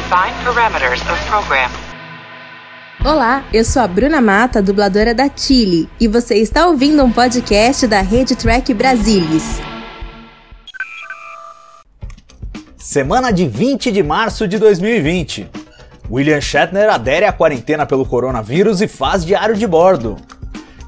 [0.00, 1.70] Define parameters of program.
[3.04, 7.86] Olá, eu sou a Bruna Mata, dubladora da Chile, e você está ouvindo um podcast
[7.86, 9.60] da Rede Track Brasilis.
[12.78, 15.50] Semana de 20 de março de 2020.
[16.10, 20.16] William Shatner adere à quarentena pelo coronavírus e faz diário de bordo.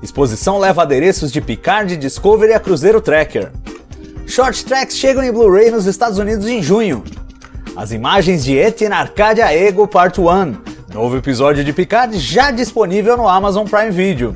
[0.03, 3.53] Exposição leva adereços de Picard, Discovery a Cruzeiro Tracker.
[4.27, 7.05] Short tracks chegam em Blu-ray nos Estados Unidos em junho.
[7.75, 10.25] As imagens de Etienne Arcadia Ego Part 1,
[10.93, 14.35] novo episódio de Picard já disponível no Amazon Prime Video.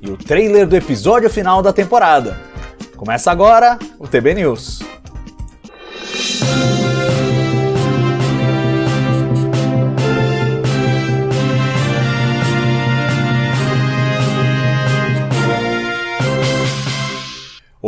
[0.00, 2.38] E o trailer do episódio final da temporada.
[2.96, 4.78] Começa agora o TB News.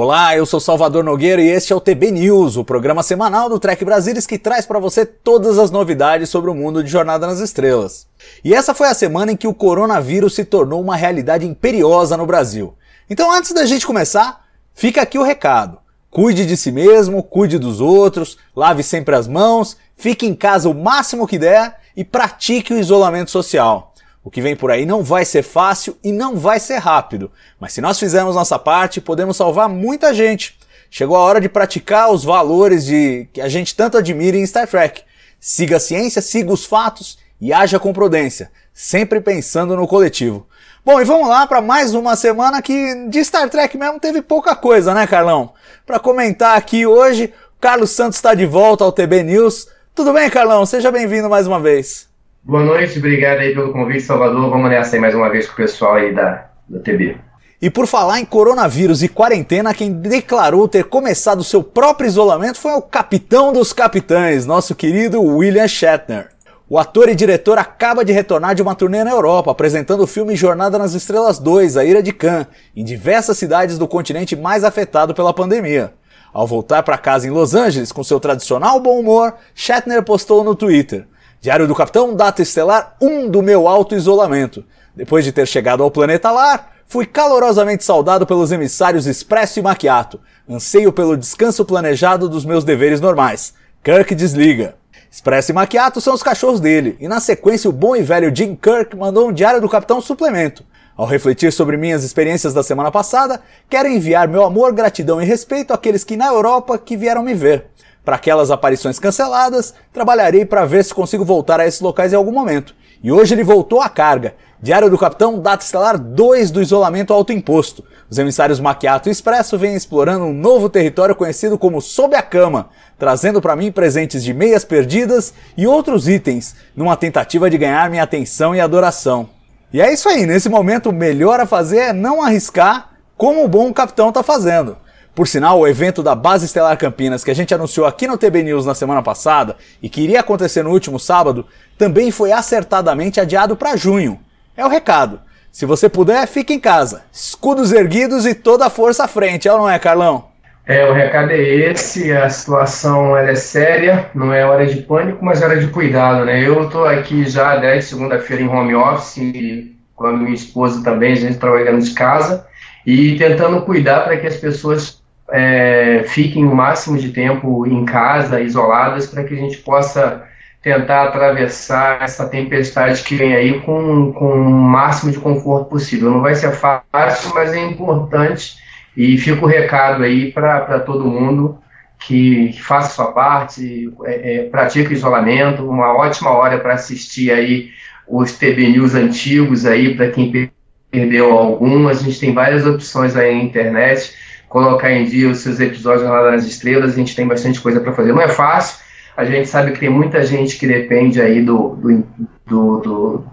[0.09, 3.61] Olá, eu sou Salvador Nogueira e este é o TB News, o programa semanal do
[3.61, 7.41] Trek Brasilis que traz para você todas as novidades sobre o mundo de Jornada nas
[7.41, 8.07] Estrelas.
[8.43, 12.25] E essa foi a semana em que o coronavírus se tornou uma realidade imperiosa no
[12.25, 12.75] Brasil.
[13.11, 15.77] Então, antes da gente começar, fica aqui o recado.
[16.11, 20.75] Cuide de si mesmo, cuide dos outros, lave sempre as mãos, fique em casa o
[20.75, 23.93] máximo que der e pratique o isolamento social.
[24.23, 27.73] O que vem por aí não vai ser fácil e não vai ser rápido, mas
[27.73, 30.59] se nós fizermos nossa parte, podemos salvar muita gente.
[30.91, 34.67] Chegou a hora de praticar os valores de que a gente tanto admira em Star
[34.67, 35.03] Trek.
[35.39, 40.47] Siga a ciência, siga os fatos e haja com prudência, sempre pensando no coletivo.
[40.85, 44.57] Bom, e vamos lá para mais uma semana que de Star Trek mesmo teve pouca
[44.57, 45.53] coisa, né, Carlão?
[45.87, 49.69] Para comentar aqui hoje, Carlos Santos está de volta ao TB News.
[49.95, 50.65] Tudo bem, Carlão?
[50.65, 52.08] Seja bem-vindo mais uma vez.
[52.49, 54.49] Boa noite, obrigado aí pelo convite, Salvador.
[54.49, 57.19] Vamos nessa aí mais uma vez com o pessoal aí da, da TB.
[57.61, 62.73] E por falar em coronavírus e quarentena, quem declarou ter começado seu próprio isolamento foi
[62.73, 66.29] o capitão dos capitães, nosso querido William Shatner.
[66.67, 70.35] O ator e diretor acaba de retornar de uma turnê na Europa, apresentando o filme
[70.35, 75.13] Jornada nas Estrelas 2, A Ira de Khan, em diversas cidades do continente mais afetado
[75.13, 75.93] pela pandemia.
[76.33, 80.55] Ao voltar para casa em Los Angeles com seu tradicional bom humor, Shatner postou no
[80.55, 81.07] Twitter:
[81.41, 84.65] Diário do Capitão, data estelar 1 do meu auto-isolamento.
[84.93, 90.19] Depois de ter chegado ao planeta Lar, fui calorosamente saudado pelos emissários Expresso e Maquiato.
[90.51, 93.55] Anseio pelo descanso planejado dos meus deveres normais.
[93.85, 94.75] Kirk desliga.
[95.09, 98.57] Expresso e Maquiato são os cachorros dele, e na sequência o bom e velho Jim
[98.57, 100.65] Kirk mandou um Diário do Capitão suplemento.
[100.97, 103.41] Ao refletir sobre minhas experiências da semana passada,
[103.71, 107.67] quero enviar meu amor, gratidão e respeito àqueles que na Europa que vieram me ver.
[108.09, 112.33] Para aquelas aparições canceladas, trabalharei para ver se consigo voltar a esses locais em algum
[112.33, 112.75] momento.
[113.05, 114.35] E hoje ele voltou à carga.
[114.63, 117.85] Diário do Capitão, data estelar 2 do isolamento autoimposto.
[118.09, 122.71] Os emissários Maquiato e Expresso vêm explorando um novo território conhecido como Sob a Cama,
[122.99, 128.05] trazendo para mim presentes de meias perdidas e outros itens, numa tentativa de ganhar minha
[128.05, 129.29] atenção e adoração.
[129.71, 132.89] E é isso aí, nesse momento o melhor a fazer é não arriscar
[133.19, 134.79] como o bom capitão está fazendo.
[135.19, 138.45] Por sinal, o evento da Base Estelar Campinas, que a gente anunciou aqui no TB
[138.45, 141.45] News na semana passada e que iria acontecer no último sábado,
[141.77, 144.21] também foi acertadamente adiado para junho.
[144.57, 145.19] É o recado.
[145.51, 147.03] Se você puder, fique em casa.
[147.13, 150.27] Escudos erguidos e toda a força à frente, é ou não é, Carlão?
[150.65, 155.43] É, o recado é esse, a situação é séria, não é hora de pânico, mas
[155.43, 156.47] é hora de cuidado, né?
[156.47, 161.17] Eu estou aqui já desde segunda-feira em home office, com a minha esposa também, a
[161.17, 162.47] gente trabalhando de casa,
[162.87, 164.98] e tentando cuidar para que as pessoas
[165.31, 170.25] é, fiquem o máximo de tempo em casa, isoladas, para que a gente possa
[170.63, 176.11] tentar atravessar essa tempestade que vem aí com, com o máximo de conforto possível.
[176.11, 178.57] Não vai ser fácil, mas é importante.
[178.97, 181.59] E fica o recado aí para todo mundo
[182.01, 187.31] que, que, faça sua parte, é, é, pratique o isolamento, uma ótima hora para assistir
[187.31, 187.71] aí
[188.09, 190.51] os TB News antigos aí, para quem
[190.91, 194.15] perdeu algum, a gente tem várias opções aí na internet,
[194.49, 197.93] colocar em dia os seus episódios lá nas estrelas, a gente tem bastante coisa para
[197.93, 198.13] fazer.
[198.13, 198.79] Não é fácil,
[199.17, 202.05] a gente sabe que tem muita gente que depende aí do, do,
[202.47, 203.25] do,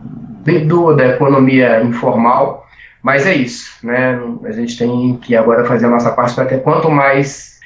[0.43, 2.67] do, do da economia informal,
[3.01, 4.19] mas é isso, né?
[4.43, 7.59] A gente tem que agora fazer a nossa parte para ter quanto mais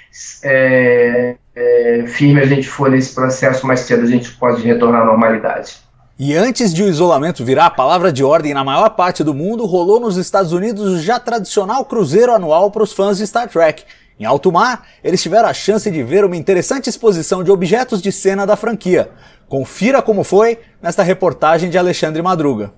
[0.44, 5.06] é, é, firme a gente for nesse processo, mais cedo a gente pode retornar à
[5.06, 5.78] normalidade.
[6.22, 9.66] E antes de o isolamento virar a palavra de ordem na maior parte do mundo,
[9.66, 13.86] rolou nos Estados Unidos o já tradicional cruzeiro anual para os fãs de Star Trek.
[14.20, 18.12] Em alto mar, eles tiveram a chance de ver uma interessante exposição de objetos de
[18.12, 19.10] cena da franquia.
[19.48, 22.74] Confira como foi nesta reportagem de Alexandre Madruga.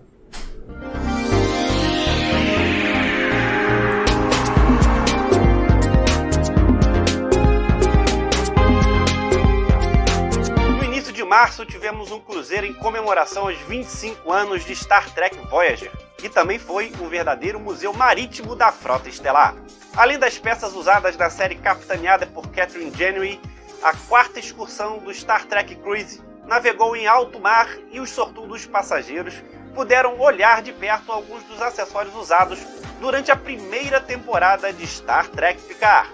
[11.31, 16.59] Março tivemos um cruzeiro em comemoração aos 25 anos de Star Trek Voyager, que também
[16.59, 19.55] foi um verdadeiro museu marítimo da frota estelar.
[19.95, 23.39] Além das peças usadas na série capitaneada por Catherine Janeway,
[23.81, 29.35] a quarta excursão do Star Trek Cruise navegou em alto mar e os sortudos passageiros
[29.73, 32.59] puderam olhar de perto alguns dos acessórios usados
[32.99, 36.09] durante a primeira temporada de Star Trek Picard.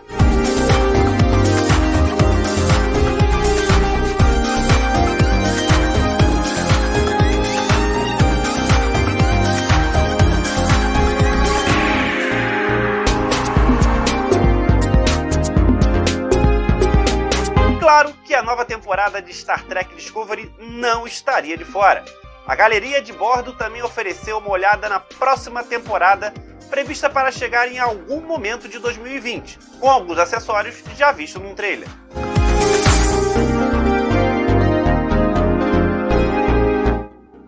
[17.97, 22.05] Claro que a nova temporada de Star Trek Discovery não estaria de fora.
[22.45, 26.31] A galeria de bordo também ofereceu uma olhada na próxima temporada,
[26.69, 31.89] prevista para chegar em algum momento de 2020, com alguns acessórios já vistos num trailer.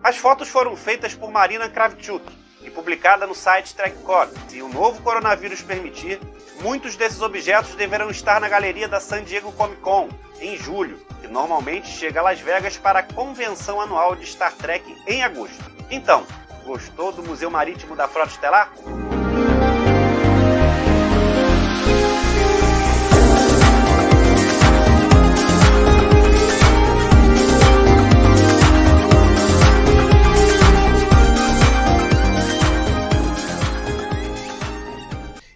[0.02, 2.24] As fotos foram feitas por Marina Kravchuk
[2.70, 4.30] e publicada no site TrekCore.
[4.48, 6.20] Se o novo coronavírus permitir,
[6.62, 10.08] muitos desses objetos deverão estar na galeria da San Diego Comic Con
[10.40, 14.96] em julho, que normalmente chega a Las Vegas para a convenção anual de Star Trek
[15.06, 15.62] em agosto.
[15.90, 16.24] Então,
[16.64, 18.72] gostou do Museu Marítimo da Frota Estelar?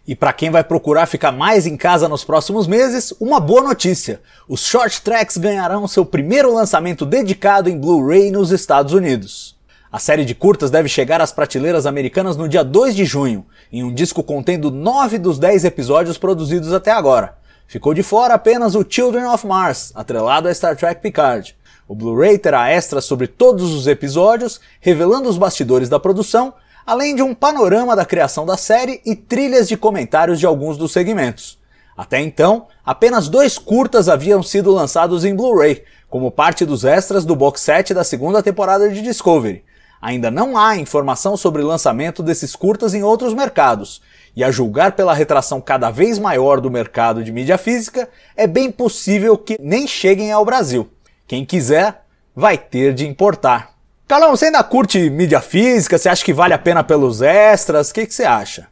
[0.07, 4.21] E para quem vai procurar ficar mais em casa nos próximos meses, uma boa notícia:
[4.47, 9.57] os Short Tracks ganharão seu primeiro lançamento dedicado em Blu-ray nos Estados Unidos.
[9.91, 13.83] A série de curtas deve chegar às prateleiras americanas no dia 2 de junho, em
[13.83, 17.39] um disco contendo 9 dos 10 episódios produzidos até agora.
[17.67, 21.57] Ficou de fora apenas o Children of Mars, atrelado a Star Trek Picard.
[21.89, 26.53] O Blu-ray terá extras sobre todos os episódios, revelando os bastidores da produção
[26.87, 30.93] além de um panorama da criação da série e trilhas de comentários de alguns dos
[30.93, 31.59] segmentos.
[31.97, 37.37] Até então, apenas dois curtas haviam sido lançados em Blu-ray, como parte dos extras do
[37.37, 39.65] box set da segunda temporada de Discovery.
[40.03, 44.03] Ainda não há informação sobre o lançamento desses curtas em outros mercados,
[44.37, 48.71] e a julgar pela retração cada vez maior do mercado de mídia física, é bem
[48.71, 50.89] possível que nem cheguem ao Brasil.
[51.27, 52.05] Quem quiser,
[52.35, 53.74] vai ter de importar.
[54.07, 55.97] Calão, você ainda curte mídia física?
[55.97, 57.91] Você acha que vale a pena pelos extras?
[57.91, 58.67] O que, que você acha?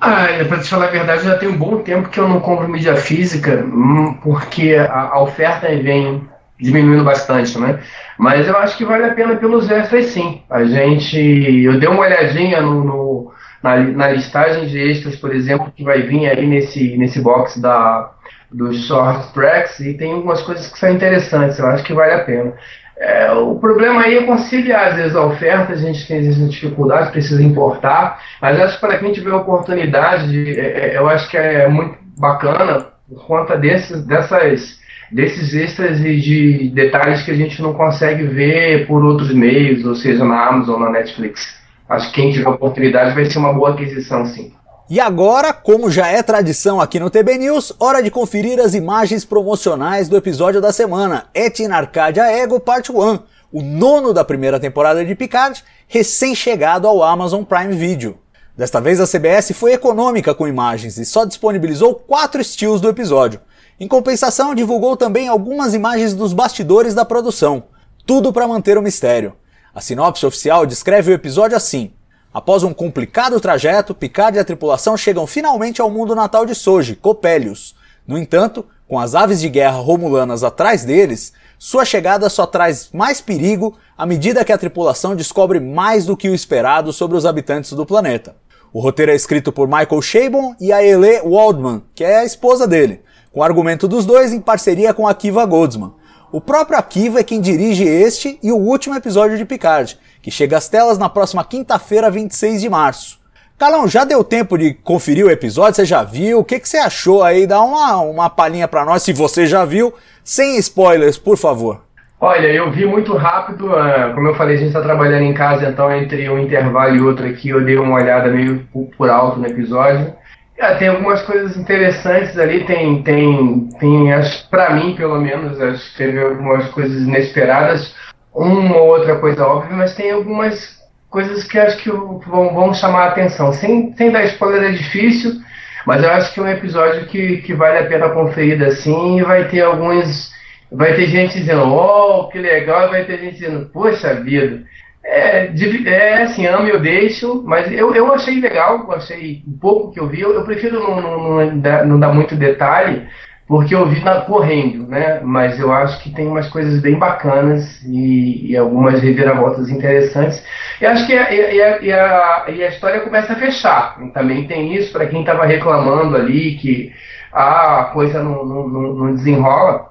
[0.00, 2.40] Ah, é, pra te falar a verdade, já tem um bom tempo que eu não
[2.40, 6.28] compro mídia física, hum, porque a, a oferta vem
[6.60, 7.80] diminuindo bastante, né?
[8.18, 10.42] Mas eu acho que vale a pena pelos extras sim.
[10.50, 11.16] A gente.
[11.16, 13.32] Eu dei uma olhadinha no, no
[13.62, 18.10] na, na, listagem de extras, por exemplo, que vai vir aí nesse, nesse box da,
[18.50, 22.24] dos short tracks e tem algumas coisas que são interessantes, eu acho que vale a
[22.24, 22.54] pena.
[23.00, 27.12] É, o problema aí é conciliar, às vezes, a oferta, a gente tem às dificuldade,
[27.12, 31.36] precisa importar, mas acho que para quem tiver oportunidade, de, é, é, eu acho que
[31.36, 34.80] é muito bacana por conta desses, dessas,
[35.12, 39.94] desses extras e de detalhes que a gente não consegue ver por outros meios, ou
[39.94, 41.56] seja, na Amazon, na Netflix.
[41.88, 44.52] Acho que quem tiver oportunidade vai ser uma boa aquisição, sim.
[44.90, 49.22] E agora, como já é tradição aqui no TB News, hora de conferir as imagens
[49.22, 53.18] promocionais do episódio da semana, Etin Arcadia Ego Part 1,
[53.52, 58.18] o nono da primeira temporada de Picard, recém-chegado ao Amazon Prime Video.
[58.56, 63.42] Desta vez a CBS foi econômica com imagens e só disponibilizou quatro estilos do episódio.
[63.78, 67.64] Em compensação, divulgou também algumas imagens dos bastidores da produção,
[68.06, 69.34] tudo para manter o mistério.
[69.74, 71.92] A sinopse oficial descreve o episódio assim:
[72.32, 76.94] Após um complicado trajeto, Picard e a tripulação chegam finalmente ao mundo natal de Soji,
[76.94, 77.74] Copélios.
[78.06, 83.20] No entanto, com as aves de guerra romulanas atrás deles, sua chegada só traz mais
[83.20, 87.72] perigo à medida que a tripulação descobre mais do que o esperado sobre os habitantes
[87.72, 88.36] do planeta.
[88.72, 92.66] O roteiro é escrito por Michael Chabon e a Ele Waldman, que é a esposa
[92.66, 93.00] dele,
[93.32, 95.94] com argumento dos dois em parceria com Akiva Goldsman.
[96.30, 100.58] O próprio Akiva é quem dirige este e o último episódio de Picard, que chega
[100.58, 103.18] às telas na próxima quinta-feira, 26 de março.
[103.56, 105.76] Calão, já deu tempo de conferir o episódio?
[105.76, 106.40] Você já viu?
[106.40, 107.46] O que, que você achou aí?
[107.46, 111.80] Dá uma, uma palhinha para nós, se você já viu, sem spoilers, por favor.
[112.20, 115.66] Olha, eu vi muito rápido, uh, como eu falei, a gente está trabalhando em casa,
[115.66, 118.68] então entre um intervalo e outro aqui eu dei uma olhada meio
[118.98, 120.12] por alto no episódio.
[120.58, 124.08] É, tem algumas coisas interessantes ali, tem, tem, tem
[124.50, 125.56] pra mim pelo menos,
[125.90, 127.94] que teve algumas coisas inesperadas,
[128.34, 130.76] uma ou outra coisa óbvia, mas tem algumas
[131.08, 133.52] coisas que acho que vão, vão chamar a atenção.
[133.52, 135.40] Sem, sem dar spoiler é difícil,
[135.86, 139.22] mas eu acho que é um episódio que, que vale a pena conferir assim e
[139.22, 140.36] vai ter alguns
[140.70, 144.64] vai ter gente dizendo, oh, que legal, e vai ter gente dizendo, poxa vida.
[145.10, 145.50] É,
[145.86, 150.06] é assim, amo eu deixo, mas eu, eu achei legal, achei um pouco que eu
[150.06, 153.08] vi, eu, eu prefiro não, não, não, não dar muito detalhe,
[153.46, 155.20] porque eu vi na, correndo, né?
[155.24, 160.44] Mas eu acho que tem umas coisas bem bacanas e, e algumas reviravoltas interessantes.
[160.78, 163.96] E acho que a, e a, e a, e a história começa a fechar.
[164.12, 166.92] Também tem isso para quem estava reclamando ali que
[167.32, 169.88] ah, a coisa não, não, não desenrola.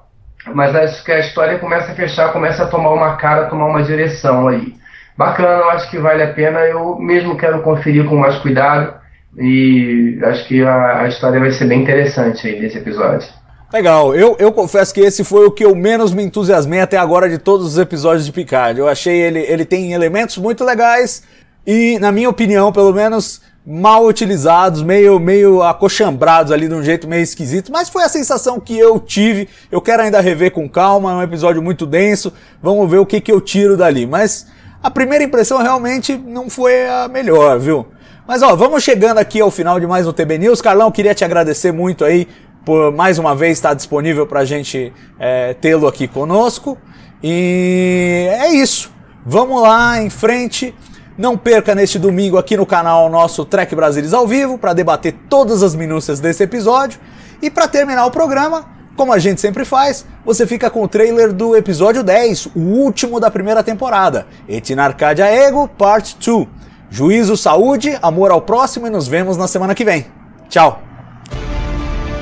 [0.54, 3.82] Mas acho que a história começa a fechar, começa a tomar uma cara, tomar uma
[3.82, 4.78] direção aí.
[5.18, 6.60] Bacana, eu acho que vale a pena.
[6.60, 8.94] Eu mesmo quero conferir com mais cuidado.
[9.36, 13.28] E acho que a, a história vai ser bem interessante aí nesse episódio.
[13.72, 17.28] Legal, eu, eu confesso que esse foi o que eu menos me entusiasmei até agora
[17.28, 18.78] de todos os episódios de Picard.
[18.78, 21.24] Eu achei ele, ele tem elementos muito legais
[21.66, 27.06] e, na minha opinião, pelo menos, mal utilizados, meio, meio acochambrados ali de um jeito
[27.06, 29.48] meio esquisito, mas foi a sensação que eu tive.
[29.70, 32.32] Eu quero ainda rever com calma, é um episódio muito denso,
[32.62, 34.06] vamos ver o que, que eu tiro dali.
[34.06, 34.46] Mas
[34.82, 37.86] a primeira impressão realmente não foi a melhor, viu?
[38.26, 40.60] Mas ó, vamos chegando aqui ao final de mais um TB News.
[40.60, 42.28] Carlão, queria te agradecer muito aí
[42.64, 46.76] por mais uma vez estar disponível para a gente é, tê-lo aqui conosco.
[47.22, 48.92] E é isso.
[49.24, 50.74] Vamos lá em frente.
[51.16, 55.62] Não perca neste domingo aqui no canal nosso Trek Brasilis ao vivo para debater todas
[55.62, 57.00] as minúcias desse episódio.
[57.42, 58.66] E para terminar o programa,
[58.98, 63.20] como a gente sempre faz, você fica com o trailer do episódio 10, o último
[63.20, 66.48] da primeira temporada, Etinarcadia Ego Part 2.
[66.90, 70.06] Juízo, saúde, amor ao próximo e nos vemos na semana que vem.
[70.48, 70.82] Tchau!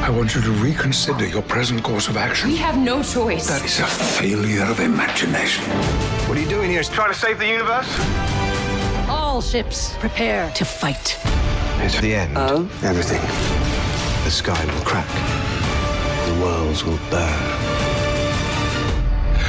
[0.07, 2.51] I want you to reconsider your present course of action.
[2.51, 3.47] We have no choice.
[3.49, 5.65] That is a failure of imagination.
[6.29, 6.83] What are you doing here?
[6.83, 7.89] Trying to save the universe?
[9.09, 11.17] All ships prepare to fight.
[11.81, 12.37] It's the end.
[12.37, 12.69] Oh?
[12.83, 13.23] Everything.
[14.25, 15.56] The sky will crack.
[16.41, 17.57] Worlds will burn.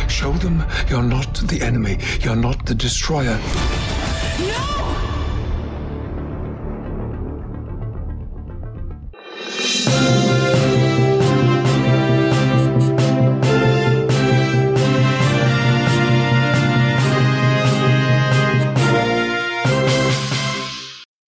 [0.07, 1.97] Show them you're not the enemy.
[2.21, 3.39] You're not the destroyer.
[4.39, 4.96] No!